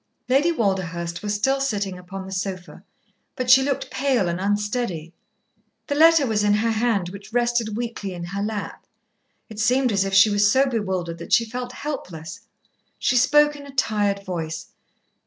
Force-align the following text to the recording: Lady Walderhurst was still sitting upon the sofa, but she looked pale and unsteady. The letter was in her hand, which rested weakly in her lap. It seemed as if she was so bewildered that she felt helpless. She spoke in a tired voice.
Lady 0.27 0.51
Walderhurst 0.51 1.21
was 1.21 1.35
still 1.35 1.61
sitting 1.61 1.95
upon 1.99 2.25
the 2.25 2.31
sofa, 2.31 2.83
but 3.35 3.51
she 3.51 3.61
looked 3.61 3.91
pale 3.91 4.27
and 4.27 4.39
unsteady. 4.41 5.13
The 5.85 5.93
letter 5.93 6.25
was 6.25 6.43
in 6.43 6.55
her 6.55 6.71
hand, 6.71 7.09
which 7.09 7.31
rested 7.31 7.77
weakly 7.77 8.15
in 8.15 8.23
her 8.23 8.41
lap. 8.41 8.87
It 9.47 9.59
seemed 9.59 9.91
as 9.91 10.03
if 10.03 10.15
she 10.15 10.31
was 10.31 10.51
so 10.51 10.65
bewildered 10.65 11.19
that 11.19 11.33
she 11.33 11.45
felt 11.45 11.71
helpless. 11.73 12.39
She 12.97 13.15
spoke 13.15 13.55
in 13.55 13.67
a 13.67 13.75
tired 13.75 14.25
voice. 14.25 14.69